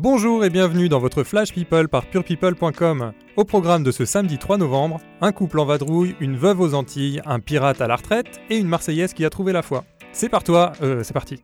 [0.00, 3.12] Bonjour et bienvenue dans votre Flash People par purepeople.com.
[3.34, 7.20] Au programme de ce samedi 3 novembre, un couple en vadrouille, une veuve aux Antilles,
[7.26, 9.82] un pirate à la retraite et une Marseillaise qui a trouvé la foi.
[10.12, 11.42] C'est par toi, euh, c'est parti.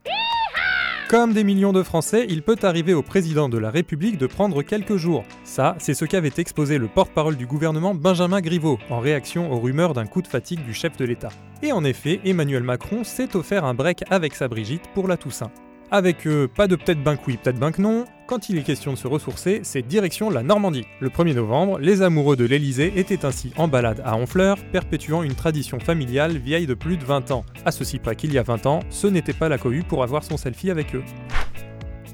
[1.09, 4.63] Comme des millions de Français, il peut arriver au président de la République de prendre
[4.63, 5.25] quelques jours.
[5.43, 9.95] Ça, c'est ce qu'avait exposé le porte-parole du gouvernement Benjamin Griveaux en réaction aux rumeurs
[9.95, 11.31] d'un coup de fatigue du chef de l'État.
[11.65, 15.51] Et en effet, Emmanuel Macron s'est offert un break avec sa Brigitte pour la Toussaint.
[15.95, 18.99] Avec eux, pas de peut-être ben oui, peut-être ben non, quand il est question de
[18.99, 20.85] se ressourcer, c'est direction la Normandie.
[20.99, 25.37] Le 1er novembre, les amoureux de l'Elysée étaient ainsi en balade à Honfleur, perpétuant une
[25.37, 27.45] tradition familiale vieille de plus de 20 ans.
[27.65, 30.25] À ceci près qu'il y a 20 ans, ce n'était pas la cohue pour avoir
[30.25, 31.05] son selfie avec eux.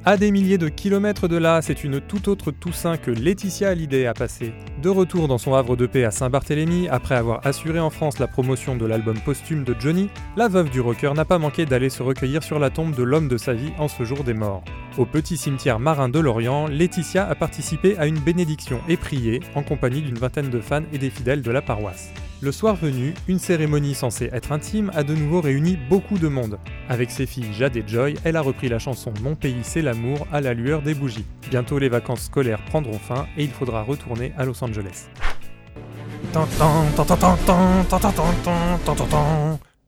[0.07, 4.07] À des milliers de kilomètres de là, c'est une toute autre Toussaint que Laetitia Hallyday
[4.07, 4.55] a passé.
[4.83, 8.27] De retour dans son havre de paix à Saint-Barthélemy, après avoir assuré en France la
[8.27, 12.03] promotion de l'album posthume de Johnny, la veuve du rocker n'a pas manqué d'aller se
[12.03, 14.65] recueillir sur la tombe de l'homme de sa vie en ce jour des morts.
[14.99, 19.63] Au petit cimetière marin de Lorient, Laetitia a participé à une bénédiction et prié en
[19.63, 22.11] compagnie d'une vingtaine de fans et des fidèles de la paroisse.
[22.43, 26.59] Le soir venu, une cérémonie censée être intime a de nouveau réuni beaucoup de monde.
[26.89, 30.27] Avec ses filles Jade et Joy, elle a repris la chanson Mon pays c'est l'amour
[30.33, 31.27] à la lueur des bougies.
[31.51, 35.07] Bientôt les vacances scolaires prendront fin et il faudra retourner à Los Angeles.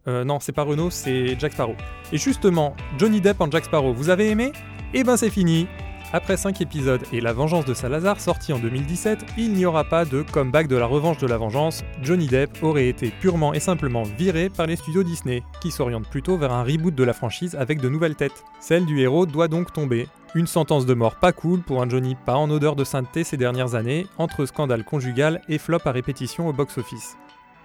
[0.08, 1.76] Euh, non, c'est pas Renault, c'est Jack Sparrow.
[2.12, 4.52] Et justement, Johnny Depp en Jack Sparrow, vous avez aimé
[4.94, 5.66] Eh ben c'est fini
[6.14, 10.04] après 5 épisodes et La Vengeance de Salazar sorti en 2017, il n'y aura pas
[10.04, 11.82] de comeback de la revanche de la vengeance.
[12.02, 16.36] Johnny Depp aurait été purement et simplement viré par les studios Disney, qui s'orientent plutôt
[16.36, 18.44] vers un reboot de la franchise avec de nouvelles têtes.
[18.60, 20.06] Celle du héros doit donc tomber.
[20.34, 23.38] Une sentence de mort pas cool pour un Johnny pas en odeur de sainteté ces
[23.38, 27.16] dernières années, entre scandale conjugal et flop à répétition au box-office.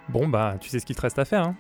[0.08, 1.56] Bon bah, tu sais ce qu'il te reste à faire, hein.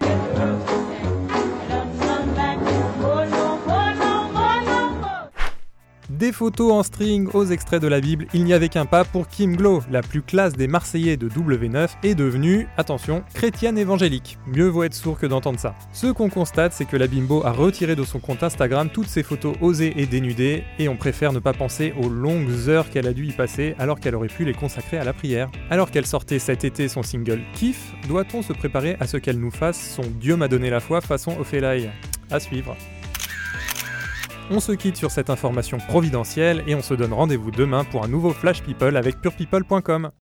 [6.17, 9.27] Des photos en string aux extraits de la Bible, il n'y avait qu'un pas pour
[9.27, 14.39] Kim Glow, la plus classe des Marseillais de W9, est devenue, attention, chrétienne évangélique.
[14.47, 15.75] Mieux vaut être sourd que d'entendre ça.
[15.93, 19.21] Ce qu'on constate, c'est que la bimbo a retiré de son compte Instagram toutes ses
[19.21, 23.13] photos osées et dénudées, et on préfère ne pas penser aux longues heures qu'elle a
[23.13, 25.51] dû y passer alors qu'elle aurait pu les consacrer à la prière.
[25.69, 29.51] Alors qu'elle sortait cet été son single Kiff, doit-on se préparer à ce qu'elle nous
[29.51, 31.89] fasse son Dieu m'a donné la foi façon Ophélie
[32.31, 32.75] À suivre.
[34.49, 38.07] On se quitte sur cette information providentielle et on se donne rendez-vous demain pour un
[38.07, 40.11] nouveau Flash People avec purepeople.com.